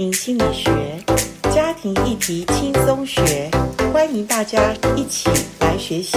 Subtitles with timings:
[0.00, 0.70] 心理学，
[1.52, 3.50] 家庭议题轻松学，
[3.92, 5.28] 欢迎大家一起
[5.60, 6.16] 来学习。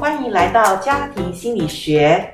[0.00, 2.26] 欢迎来到家庭心理学。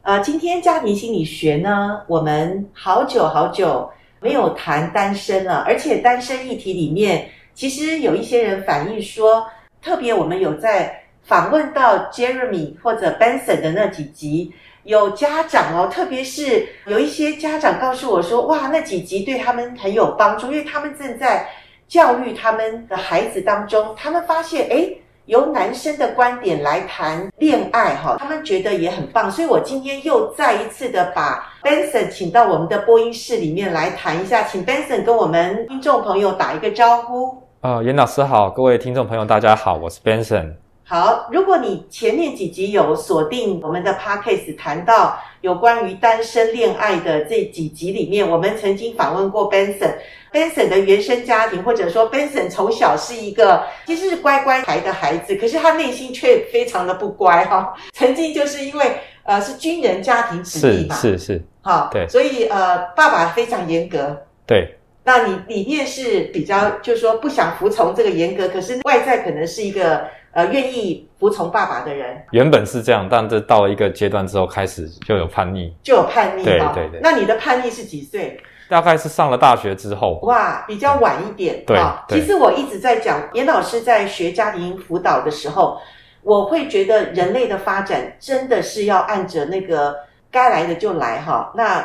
[0.00, 3.90] 呃，今天家庭心理学呢，我们好久好久
[4.20, 9.46] 没有谈单身了，而且单身议题里面，其实有一些人反映说，
[9.82, 14.54] 特别我们有在访问到 Jeremy 或者 Benson 的那几集。
[14.84, 21.46] 有家长哦，特别是有一些家长告诉我说：“哇，那几集对他们很有帮助，因为他们正在
[21.86, 29.30] 教育他们的孩子当中，他们发现，诶，由男生的观点来谈恋爱，哈，他们觉得也很棒。
[29.30, 37.42] 所以我今天又再一次的把 Benson 请到我们的播音室里面来谈一下，请 Benson 跟我们听众朋友打一个招呼。
[37.60, 40.54] 呃，严老师好，各位听众朋友大家好，我是 Benson。
[40.90, 49.92] 好，如果你前面几集有锁定我们的 podcast，谈到有关于单身恋爱的这几集里面，我们曾经访问过 Benson。
[50.32, 57.72] Benson 的原生家庭，或者说 Benson 从小是一个其实是乖乖牌的孩子，可是他内心却非常的不乖哈。
[57.92, 64.74] 曾经就是因为呃是军人家庭子弟嘛，是是是，好，对，所以呃爸爸非常严格，对。
[65.04, 70.04] 那你里面是比较就是说不想服从这个严格，可是外在可能是一个。
[70.32, 76.44] 呃，愿意服从爸爸的人，原本是这样，但这到了一个阶段之后，开始就有叛逆，就有叛逆。
[76.44, 77.00] 对对对。
[77.02, 78.40] 那你的叛逆是几岁？
[78.68, 80.20] 大概是上了大学之后。
[80.22, 81.64] 哇，比较晚一点。
[81.66, 81.76] 对。
[82.08, 85.80] 其实我一直在讲，严老师在学家庭辅导的时候，
[86.22, 89.96] 我会觉得人类的发展真的是要按着那个
[90.30, 91.50] 该来的就来哈。
[91.56, 91.84] 那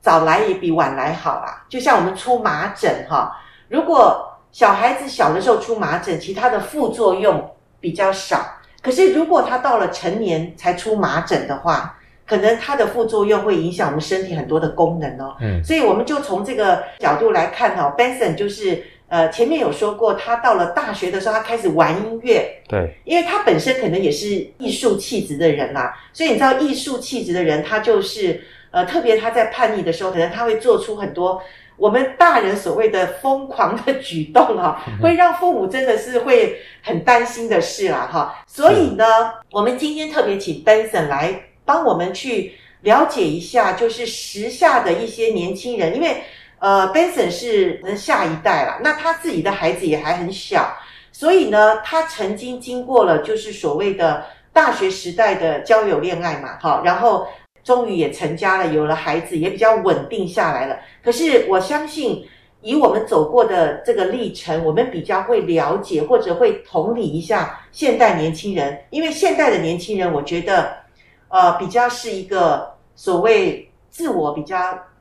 [0.00, 1.64] 早来也比晚来好啦。
[1.68, 3.36] 就像我们出麻疹哈，
[3.68, 7.50] 如果小孩子小的时候出麻疹，其他的副作用。
[7.80, 15.34] 比较少，可是如果他到了成年才出麻疹的话，可能他的副作用会影响我们身体很多的功能哦。
[15.40, 22.48] 嗯，所以我们就从这个角度来看哈、哦、，Benson 就是呃前面有说过，他到了大学的时候，他开始玩音乐。
[22.68, 31.42] 对，因为他本身可能也是艺术气质的人啦、啊，所以你知道艺术气质的人，他就是呃特别他在叛逆的时候，可能他会做出很多。
[31.76, 38.44] 我们大人所谓的疯狂的举动啊，会让父母真的是会很担心的事啦，哈。
[38.46, 46.22] 所以呢，我们今天特别请 Benson 来帮我们去了解一下，就是时下的一些年轻人，因为
[46.58, 50.70] 呃，Benson 是下一代啦，那他自己的孩子也还很小，
[51.12, 54.22] 所以呢，他曾经经过了就是所谓的
[54.52, 57.26] 大学时代的交友恋爱嘛，好，然后。
[57.62, 60.76] 终于也成家了，有了孩子，也比较稳定下来了。
[61.02, 62.24] 可是我相信，
[62.62, 70.72] 以我们走过的这个历程，我们比较会了解或者会同理一下现代年轻人，因为现代的年轻人，我觉得，
[71.28, 74.56] 呃，比较是一个所谓自我比较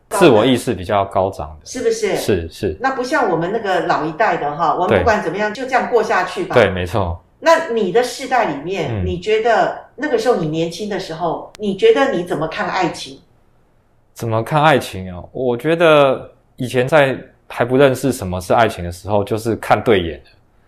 [0.07, 2.15] 高，自我意识比较高涨的，是不是？
[2.15, 2.77] 是是。
[2.79, 6.55] 那不像我们那个老一代的哈，我们不管怎么样，就这样过下去吧。
[6.55, 7.21] 对，没错。
[7.39, 13.19] 那你的世代里面，嗯，你觉得那个时候你年轻的时候，你觉得你怎么看爱情？
[14.13, 15.23] 怎么看爱情啊？
[15.31, 17.17] 我觉得以前在
[17.47, 20.21] 还不认识什么是爱情的时候，就是看对眼。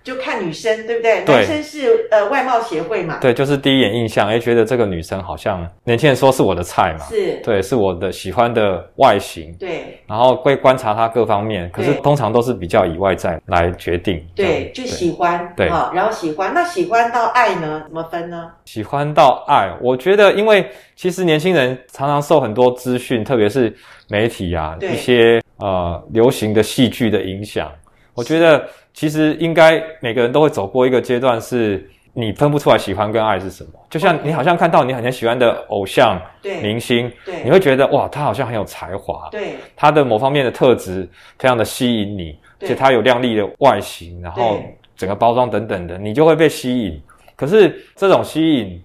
[0.03, 1.23] 就看女生，对不对？
[1.23, 3.17] 对，男生是呃外貌协会嘛。
[3.19, 7.05] 对，就是第一眼印象，哎，觉得这个女生好像年轻人说是我的菜嘛。
[7.05, 7.39] 是。
[7.43, 9.53] 对，是我的喜欢的外形。
[9.59, 9.99] 对。
[10.07, 14.25] 然后会观察她各方面，可是通常都是比较以外在来决定。
[14.35, 15.53] 对，就喜欢。
[15.55, 15.69] 对。
[15.69, 17.83] 好，然后喜欢，那喜欢到爱呢？
[17.87, 18.49] 怎么分呢？
[18.65, 23.71] 喜欢到爱，我觉得，因为其实年轻人常常受很多资讯，特别是
[24.09, 27.71] 媒体啊，一些呃流行的戏剧的影响。
[28.13, 33.69] 我觉得其实应该每个人都会走过一个阶段，是你分不出来喜欢跟爱是什么。
[33.89, 36.21] 就像你好像看到你很喜欢的偶像、
[36.61, 37.11] 明星，
[37.43, 41.07] 你会觉得哇，他好像很有才华，对，他的某方面的特质
[41.39, 44.61] 非常的吸引你，而且他有靓丽的外形，然后
[44.95, 47.01] 整个包装等等的，你就会被吸引。
[47.35, 48.81] 可是这种吸引。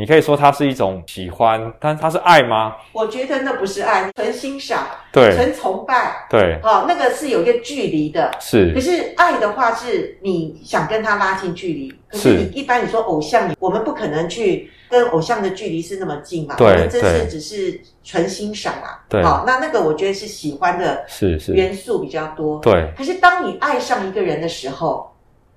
[0.00, 2.74] 你可以说它是一种喜欢，但它是爱吗？
[2.90, 8.72] 我觉得那不是爱，纯欣赏，对，纯崇拜，对，好、哦，那个是有一个距离的，是。
[8.72, 11.94] 可是爱的话，是你想跟他拉近距离。
[12.08, 16.54] 可是你一般你说偶像，我们不可能去跟偶像的距离是那么近嘛？
[16.54, 19.04] 对，我们这是只是纯欣赏啊。
[19.06, 22.58] 对，好、哦，那那个我觉得是喜欢的，是是元素比较多。
[22.60, 22.90] 对。
[22.96, 25.14] 可是当你爱上一个人的时候，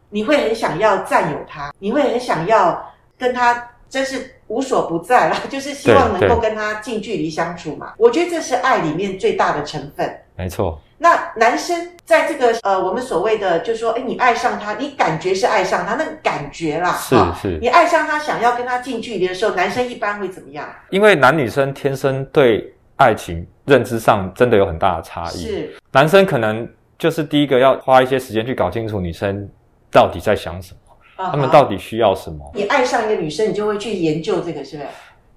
[0.09, 3.69] 你会很想要占有他，你会很想要跟他。
[3.93, 7.93] 真是无所不在了， 就是希望能够跟他近距离相处嘛。
[7.95, 10.11] 我觉得这是爱里面最大的成分。
[10.35, 10.81] 没错。
[10.97, 17.59] 那男生在这个呃，我们所谓的就是说，哎，你爱上他，你感觉是爱上他，那个感觉啦，是是。
[17.61, 20.67] 你爱上他，想要跟他近距离的时候，男生一般会怎么样？
[20.89, 25.37] 因为男女生天生对爱情认知上真的有很大的差异。
[25.37, 26.67] 是，男生可能
[26.97, 29.47] 就是第一个要花一些时间去搞清楚女生
[29.91, 30.82] 到底在想什么，uh.
[31.31, 32.51] 他们到底需要什么。
[32.53, 34.89] 你爱上一个女生，你就会去研究这个，是不是？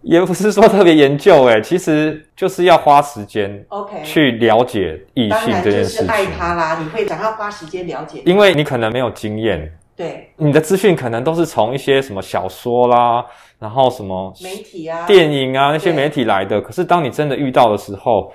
[0.03, 6.07] 也不是说特别研究，哎，其实就是要花时间，OK，去了解异性这件事情。
[6.07, 9.69] 爱他啦，你会想要花时间了解，因为你可能没有经验。
[9.97, 13.25] 对，你的资讯可能都是从一些什么小说啦，
[13.59, 16.61] 然后什么媒体啊、电影啊那些媒体来的。
[16.61, 18.33] 可是当你真的遇到的时候，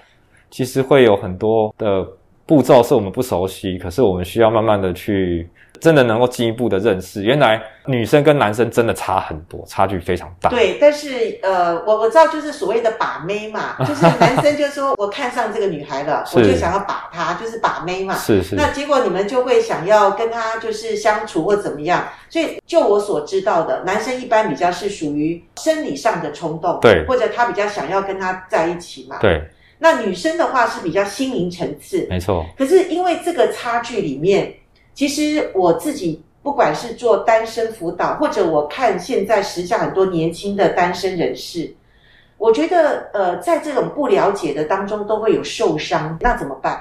[0.50, 2.06] 其实会有很多的
[2.46, 5.48] 步骤是我们不熟悉，可是我们需要慢慢的去。
[5.82, 10.48] 真的能够进一步的认识，原来女生跟男生真的差很多，差距非常大。
[10.52, 18.14] 对，但是呃，我我知道就是所谓的把妹嘛， 就是男生就说我看上这个女孩了，我就想要把她，就是把妹嘛。
[18.14, 18.56] 是是。
[18.56, 22.08] 那结果你们就会想要跟她就是相处或怎么样？
[22.30, 29.18] 所以就我所知道的，男生一般比较是属于生理上的冲动，对，或者他比较想要跟她在一起嘛。
[29.20, 29.42] 对。
[29.80, 32.46] 那女生的话是比较心灵层次，没错。
[32.56, 34.54] 可是因为这个差距里面。
[35.02, 41.74] 其实我自己不管是做单身辅导，或者我看现在时下很多年轻的单身人士，
[42.38, 46.80] 我觉得呃，在这种不了解的当中都会有受伤，那怎么办？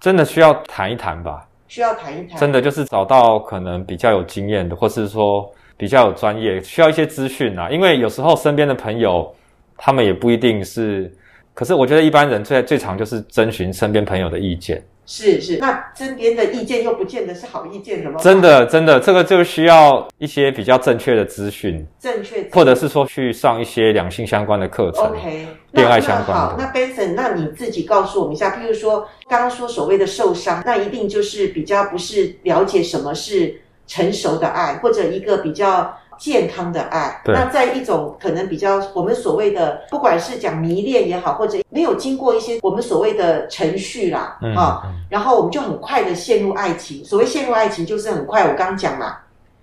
[0.00, 1.46] 真的需要谈一谈吧。
[1.68, 2.40] 需要谈一谈。
[2.40, 5.46] 真的就是找到可能比较有经验的，或是说
[5.76, 7.68] 比较有专业，需要一些资讯啊。
[7.68, 9.30] 因为有时候身边的朋友，
[9.76, 11.14] 他们也不一定是。
[11.54, 14.84] 可是我觉得一般人最最常就是征询身边朋友的意见。
[15.06, 18.18] 是是，那身边的意见又不见得是好意见，怎么？
[18.20, 26.56] 真的真的，这个就需要一些比较正确的资讯，正确，或者是说去上一些两性相关的课程，OK，恋爱相关的。
[26.58, 35.94] 那好，那 Benson，那你自己告诉我们一下，譬如说刚刚说所谓的受伤，那一定就是比较不是了解什么是成熟的爱，或者一个比较。
[36.18, 47.04] 健康的爱，那在一种可能比较我们所谓的，不管是讲迷恋也好，或者没有经过一些我们所谓的程序啦，嗯、啊，然后我们就很快的陷入爱情。
[47.04, 48.42] 所谓陷入爱情，就是很快。
[48.42, 49.16] 我刚刚讲嘛，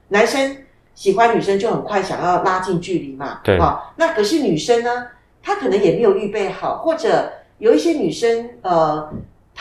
[0.08, 0.58] 男生
[0.96, 5.08] 喜欢女生就很快想要拉近距离嘛，对，啊，那可是女生呢，
[5.42, 9.10] 她可能也没有预备好，或者有一些女生，呃。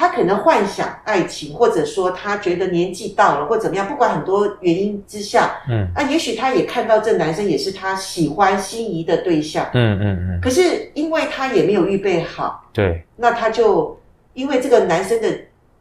[0.00, 10.30] 他可能幻想爱情，或者说他觉得年纪到了，或怎么样，不管很多原因之下，嗯，啊，也许他也看到这男生也是他喜欢心仪的对象，嗯嗯嗯。
[10.30, 14.00] 嗯，可是因为他也没有预备好，对，那他就
[14.32, 15.28] 因为这个男生的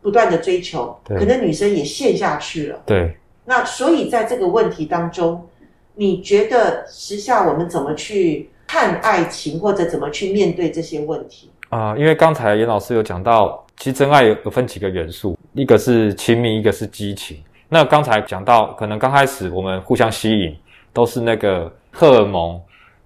[0.01, 3.15] 不断的追求，可能女生也陷下去了，对。
[3.45, 5.47] 那所以在这个问题当中，
[5.95, 11.49] 你觉得时下我们怎么去看爱情，或者怎么去面对这些问题？
[11.69, 13.65] 啊、呃，因为刚才严老师有讲到。
[13.79, 17.41] 其实真爱有有分几个元素，一个是亲密，一个是激情。
[17.69, 20.53] 那刚才讲到，可能刚开始我们互相吸引，
[20.91, 22.59] 都是那个荷尔蒙，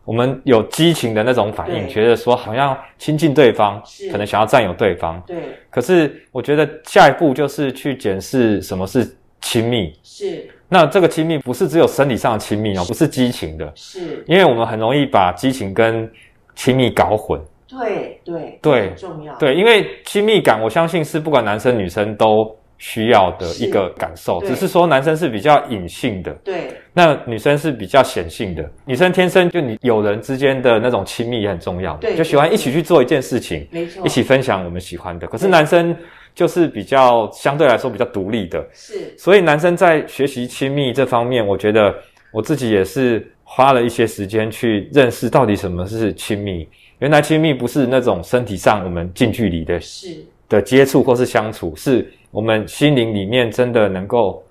[0.03, 3.79] 我们有激情的那种反应，对觉得说好像亲近对方，
[4.11, 5.21] 可能想要占有对方。
[5.27, 5.37] 对。
[5.69, 9.93] 可是我觉得下一步就是去检视什么是亲密。
[10.01, 10.49] 是。
[10.67, 13.71] 那这个亲密不是只有生理上的亲密哦，不是激情的。
[13.75, 14.25] 是。
[14.27, 16.11] 因为我们很容易把激情跟
[16.55, 17.39] 亲密搞混。
[17.67, 19.33] 对对对，很重要。
[19.35, 28.69] 对，因为亲密感，我相信是不管男生女生都需要的一个感受，只是说男生是比较隐性的，对，那女生是比较显性的。
[28.85, 35.25] 女生天生就你友人之间的那种亲密也很重要，对，就喜欢一起去做一件事情，没错，一起分享我们喜欢的。
[35.27, 35.95] 可是男生
[36.35, 39.15] 就是比较相对来说比较独立的，是。
[39.17, 41.93] 所以男生在学习亲密这方面，我觉得
[42.33, 46.67] 我自己也是花了一些时间去认识到底什么是亲密。
[47.03, 54.41] 原来亲密不是那种身体上我们近距离的是的接触或是相处，是我们心灵里面真的能够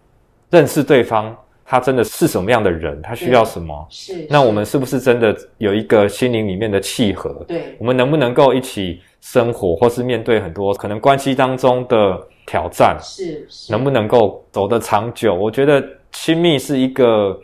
[0.50, 3.86] 认识对方，他真的是什么样的人，他需要什么？
[3.88, 4.26] 是。
[4.28, 7.42] 那我们是不是真的有一个心灵里面的契合？
[7.48, 7.74] 对。
[7.78, 11.96] 我们能不能够一起生活，或是面对很多可能关系当中的
[12.44, 12.98] 挑战？
[13.00, 13.46] 是。
[13.48, 13.72] 是。
[13.72, 15.34] 能不能够走得长久？
[15.34, 17.34] 我觉得亲密是一个。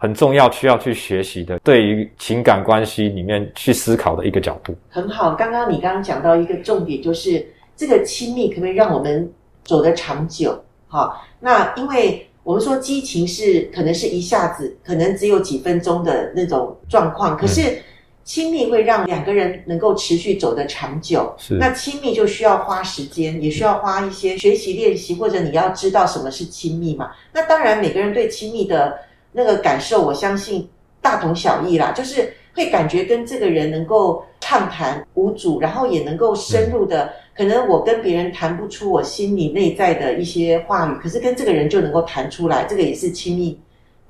[0.00, 4.74] 很重要，需要去学习的，对于情感关系里面去思考的一个角度。
[4.88, 9.30] 很好，刚刚你刚刚讲到一个重点，就是这个亲密可不可以让我们
[9.62, 10.58] 走得长久？
[10.88, 17.82] 好，那因为我们说激情是可能是一下子，可能只有几分钟的那种状况，可是
[18.24, 21.30] 亲密会让两个人能够持续走得长久。
[21.36, 27.10] 是，那亲密就需要花时间，也需要花一些学习练习，或者你要知道什么是亲密嘛。
[27.34, 28.98] 那当然，每个人对亲密的。
[29.32, 30.68] 那个感受，我相信
[31.00, 37.12] 大同小异啦，就是会感觉跟这个人能够畅谈无阻，然后也能够深入的。
[37.36, 43.58] 可能我跟别人谈不出我心里内在的一些话语，可是跟这个人就能够谈出来，这个也是亲密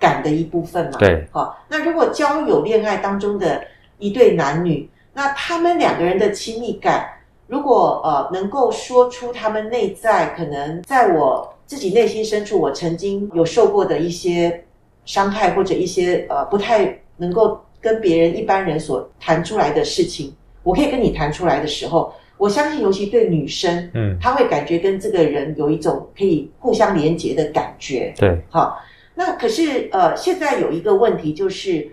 [0.01, 0.99] 感的一部分嘛。
[0.99, 3.63] 对，好，那如果交友恋爱当中的
[3.99, 7.07] 一对男女，那他们两个人的亲密感，
[7.47, 14.65] 如果呃能够说出他们内在可能在我自己内心深处，我曾经有受过的一些
[15.11, 28.15] 伤害，或者一些呃不太能够跟别人一般人所谈出来的事情，我可以跟你谈出来的时候，我相信，尤其对女生，嗯，她会感觉跟这个人有一种可以互相连接的感觉。
[28.17, 28.79] 对，好，
[29.17, 31.91] 那可是呃，现在有一个问题就是。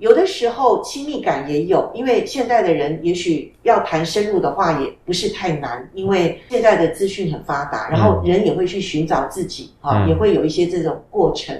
[0.00, 11.54] 有的时候亲密感也有，因为现在的人也许要谈深入的话也不是太难，因为现在的资讯很发达，然后人也会去寻找自己，哈、嗯，也会有一些这种过程。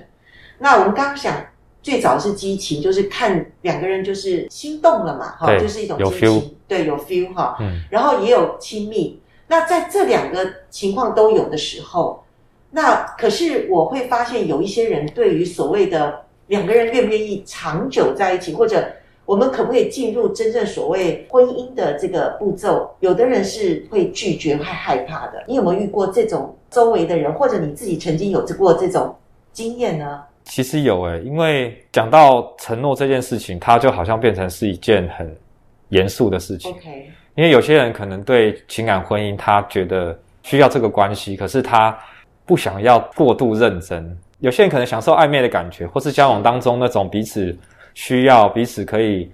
[0.61, 1.35] 嗯、那我们刚刚想，
[1.83, 9.21] 最早是激情，就是看两个人就是心动了嘛，哈，就是一种激情，对，有 feel 哈，嗯，然后也有亲密。
[9.49, 12.23] 那在这两个情况都有的时候，
[12.71, 16.23] 那可是我会发现有一些人对于所谓的。
[16.50, 18.85] 两个人愿不愿意长久在一起，或者
[19.25, 22.90] 我们可不可以进入真正所谓婚姻的这个步骤？
[22.99, 25.45] 有的人是会拒绝、会害怕的。
[25.47, 29.14] 你有没有遇过这种周围的人，或者你自己曾经有过这种
[29.52, 30.21] 经验呢？
[30.50, 35.33] 其实有诶，因为讲到承诺这件事情，它就好像变成是一件很
[35.90, 36.73] 严肃的事情。
[36.73, 41.97] OK，因为有些人可能对情感婚姻，他觉得需要这个关系，可是他
[42.45, 44.19] 不想要过度认真。
[44.40, 47.57] 有些人可能享受暧昧的感觉，或是交往当中那种彼此
[47.95, 49.30] 需要、彼此可以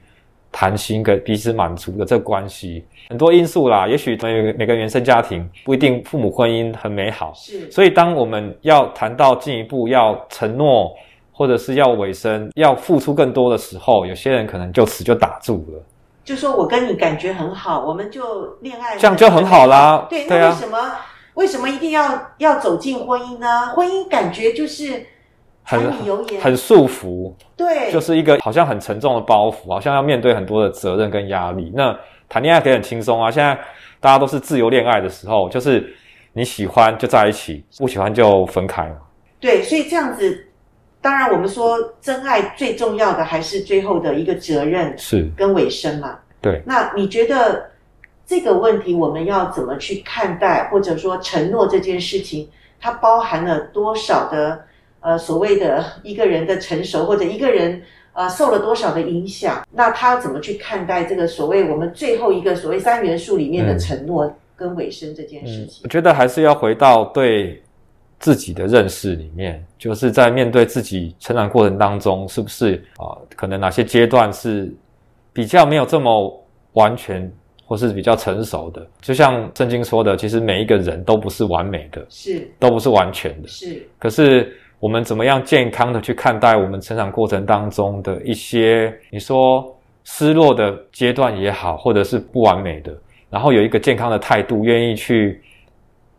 [0.58, 3.86] 谈心、跟彼此满足的这个关系，很多因素啦。
[3.86, 7.70] 也许每每个原生家庭不一定父母婚姻很美好，是。
[7.70, 10.90] 所以当我们要谈到进一步要承诺，
[11.30, 15.82] 或者是要委身、要付出更多的时候，有些人可能就此就打住了。
[16.25, 20.06] 就说我跟你感觉很好，我们就恋爱，这样就很好啦。
[20.08, 20.78] 对，那为什么？
[21.34, 23.66] 为什么一定要要走进婚姻呢？
[23.75, 25.04] 婚姻感觉就是
[25.66, 31.73] 柴米油盐，很束缚，对，就是一个好像很沉重的包袱，好像要面对很多的责任跟压力。
[31.75, 31.96] 那
[32.28, 33.58] 谈恋爱可以很轻松啊，现在
[34.00, 35.92] 大家都是自由恋爱的时候，就是
[36.32, 38.96] 你喜欢就在一起，不喜欢就分开嘛。
[39.40, 40.46] 对，所以这样子，
[41.00, 46.18] 当然我们说真爱最重要的还是最后的一个责任是跟尾声嘛。
[46.40, 47.70] 对，那你觉得？
[48.28, 54.61] 这个问题我们要怎么去看待，或者说承诺这件事情，它包含了多少的
[55.06, 57.80] 呃所谓的一个人的成熟，或者一个人
[58.12, 59.64] 呃受了多少的影响？
[59.72, 65.82] 那他要怎么去看待这个所谓我们最后一个所谓三元素里面的承诺跟尾声这件事情？
[65.82, 67.62] 嗯，我觉得还是要回到对
[68.18, 74.68] 自己的认识里面，就是在面对自己成长过程当中，是不是啊，呃，可能哪些阶段是
[75.32, 77.32] 比较没有这么完全。
[77.68, 83.84] 或是比较成熟的，就像圣经说的，其实每一个人都不是完美的，是都不是完全的，是。
[83.98, 89.64] 可是我们怎么样健康的去看待我们成长过程当中的一些，你说
[90.04, 92.97] 失落的阶段也好，或者是不完美的，
[93.30, 95.40] 然后有一个健康的态度，愿意去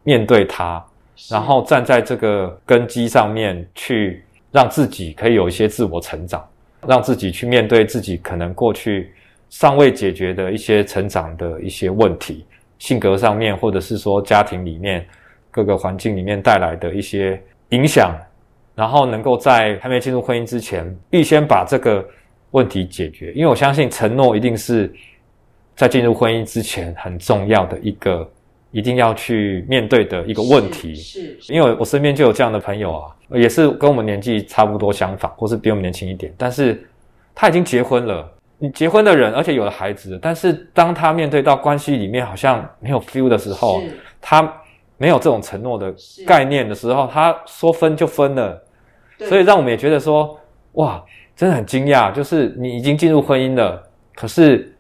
[0.04, 0.84] 面对它，
[1.30, 6.46] 然后站在这个根基上面去让自己可以有一些自我成长，
[6.88, 9.14] 让自己去面对自己可能过去。
[9.50, 12.46] 尚未解决的一些成长的一些问题，
[12.80, 15.08] 性格上面，或者是说家庭里面
[15.50, 18.14] 各个环境里面带来的一些影响，
[18.78, 22.08] 然后能够在还没进入婚姻之前，必先把这个
[22.52, 23.34] 问题解决。
[23.34, 24.94] 因为我相信承诺一定是
[25.76, 28.30] 在进入婚姻之前很重要的一个，
[28.70, 30.94] 一定要去面对的一个问题。
[30.94, 36.88] 是因为我身边就有这样的朋友啊，也是跟我们年纪差不多相仿，或是比我们年轻一点，但是
[37.34, 38.32] 他已经结婚了。
[38.60, 43.82] 你结婚的人，而且有了孩子，但是当他面对到关系里面好像没有 feel 的时候，
[44.20, 44.52] 他
[44.98, 45.94] 没有这种承诺的
[46.26, 48.60] 概念的时候，他说分就分了，
[49.20, 50.40] 所以让我们也觉得说，
[50.74, 51.04] 哇，
[51.36, 53.82] 真的很惊讶，就是你已经进入婚姻了，
[54.16, 54.74] 可是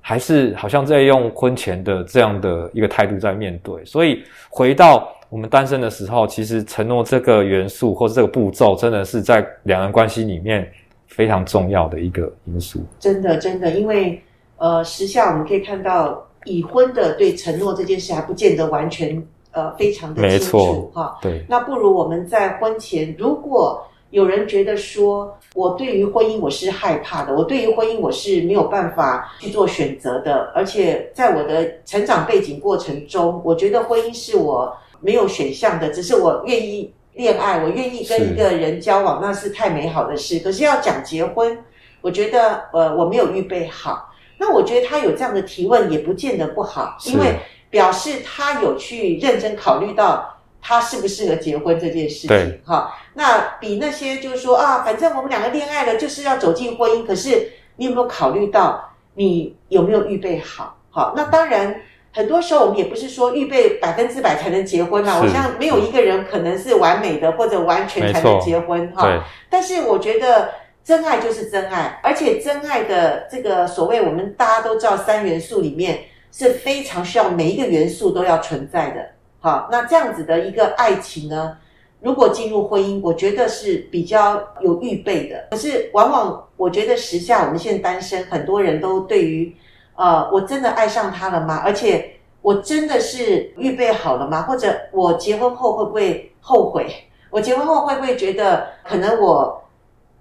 [0.00, 3.84] 还是好像在用婚前的这样的一个态度在面对。
[3.84, 10.70] 所以回到我们单身的时候，其实承诺这个元素或者这个步骤，真的是在两人关系里面。
[11.12, 14.22] 非常重要的一个因素，真的真的，因为
[14.58, 19.20] 呃，时下我们可以看到，已婚的对承诺这件事还不见得完全
[19.52, 21.18] 呃非常的清楚哈。
[21.22, 36.92] 对，那不如我们在婚前，如果有人觉得说，我对于婚姻我是害怕的，我对于婚姻我是没有办法去做选择的，而且在我的成长背景过程中，我觉得婚姻是我没有选项的，只是我愿意。
[37.12, 40.38] 恋爱，我愿意跟一个人交往，那是太美好的事。
[40.38, 41.58] 可是要讲结婚，
[42.00, 44.08] 我觉得呃我没有预备好。
[44.38, 47.36] 那我觉得他有这样的提问也不见得不好，因为
[47.70, 52.60] 表示他有去认真考虑到他适不适合结婚这件事情。
[52.66, 57.06] 哈，那比那些就是说啊，反正我们两个恋爱了，就是要走进婚姻。
[57.06, 60.76] 可是你有没有考虑到你有没有预备好？
[60.90, 61.80] 好，那当然
[62.12, 69.02] 很多时候我们也不是说预备百分之百才能结婚嘛，是我想没有一个人可能是完美的或者完全才能结婚哈。
[69.02, 69.20] 对。
[69.48, 70.50] 但是我觉得
[70.82, 76.00] 真爱就是真爱，而且真爱的这个所谓我们大家都知道三元素里面
[76.32, 79.06] 是非常需要每一个元素都要存在的。
[79.40, 81.56] 好，那这样子的一个爱情呢，
[82.00, 85.46] 如果进入婚姻，我觉得是比较有预备的。
[85.50, 89.54] 可是往往我觉得时下我们现在单身，很多人都对于。
[89.96, 91.60] 呃，我真的爱上他了吗？
[91.62, 94.40] 而且我真的是预备好了吗？
[94.44, 96.86] 或者我结婚后会不会后悔？
[97.28, 99.62] 我结婚后会不会觉得可能我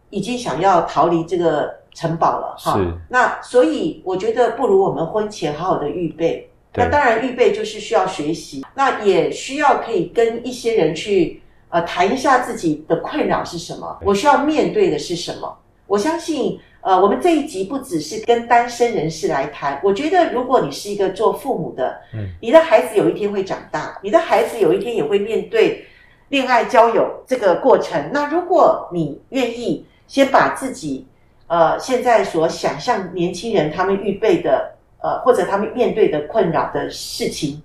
[0.10, 2.56] 已经想要逃离这个城堡了？
[2.58, 2.80] 哈，
[3.10, 6.50] 那所以我觉得不如我们婚前好好的预备。
[6.76, 15.58] 那当然预备就是需要学习，那也需要可以跟一些人去呃谈一下自己的困扰是什么，我需要面对的是什么。
[15.88, 16.60] 我相信。
[16.82, 25.86] 呃，我们这一集不只是跟单身人士来谈，我觉得如果你是一个做父母的，嗯，你的孩子有一天会长大，你的孩子有一天也会面对
[26.30, 28.12] 恋爱交友这个过程。
[28.14, 31.06] 那如果你愿意先把自己
[31.50, 37.62] 呃现在所想象年轻人他们预备的呃或者他们面对的困扰的事情，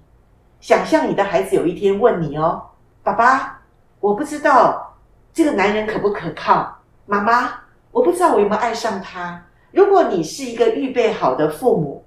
[0.60, 2.60] 想象你的孩子有一天问你哦，
[3.04, 3.60] 爸爸，
[4.00, 4.96] 我不知道
[5.32, 6.76] 这个男人可不可靠，
[7.06, 7.54] 妈妈。
[7.92, 9.40] 我不知道我有没有爱上他。
[9.70, 12.04] 如果你是一个预备好的父母，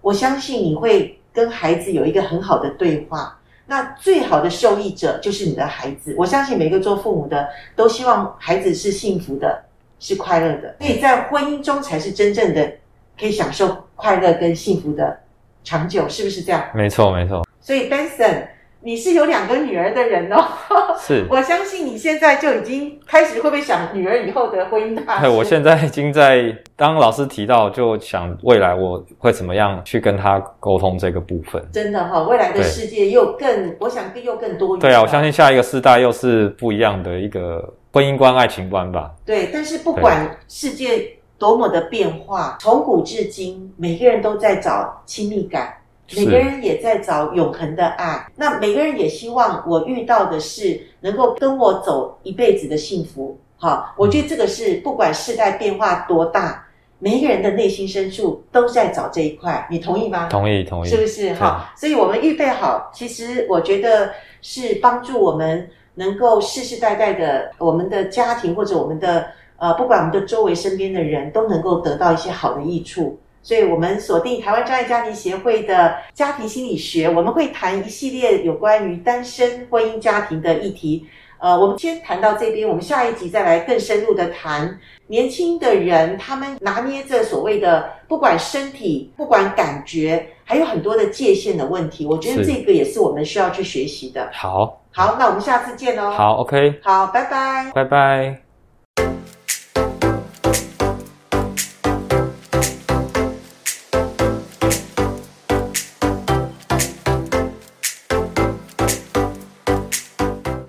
[0.00, 3.36] 我相信你会跟孩子有一个很好的对话。
[3.66, 6.14] 那最好的受益者就是你的孩子。
[6.16, 9.64] 我相信每个做父母的都希望孩子是幸福的，
[10.04, 10.76] 是快乐的。
[10.80, 12.70] 所以在婚姻中才是真正的
[13.18, 15.18] 可以享受快乐跟幸福的
[15.62, 16.62] 长久，是不是这样？
[16.74, 17.42] 没错，没错。
[17.58, 18.48] 所以 Benson。
[18.84, 20.44] 你是有两个女儿的人哦，
[21.00, 25.22] 是， 我相信你现在就已经开始会不会想女儿以后的婚姻大事？
[25.22, 31.64] 对，我现在已经在，当老师提到，就想未来我会怎么样去跟她沟通这个部分。
[31.72, 34.80] 真的哈、哦，未来的世界又更，我想又更多元。
[34.80, 39.10] 对啊，我相信下一个世代又是不一样的一个婚姻观、爱情观吧。
[39.24, 45.72] 对，但是不管世界多么的变化，从古至今，每个人都在找亲密感。
[46.14, 53.38] 每个人也在找永恒的爱，那每个人也希望我遇到的是能够跟我走一辈子的幸福。
[53.56, 56.62] 好，我觉得这个是不管世代变化多大，
[56.98, 59.66] 每一个人的内心深处都在找这一块。
[59.70, 60.28] 你同意吗？
[60.28, 61.32] 同意，同意，是不是？
[61.34, 64.10] 哈，所以我们预备好，其实我觉得
[64.42, 73.18] 是帮助我们能够世世代代的我们的家庭或者我们的呃，不管我们的周围身边的人都能够得到一些好的益处。
[73.44, 81.06] 所以我们锁定台湾专业家庭协会的家庭心理学，我们会谈一系列有关于单身婚姻家庭的议题。
[81.38, 92.06] 呃，我们先谈到这边，我们下一集再来更深入的谈年轻的人他们拿捏着所谓的不管身体、不管感觉，还有很多的界限的问题。
[92.06, 94.30] 我觉得这个也是我们需要去学习的。
[94.32, 96.12] 好，好，那我们下次见喽。
[96.12, 96.80] 好，OK。
[96.82, 97.70] 好，拜拜。
[97.74, 98.43] 拜拜。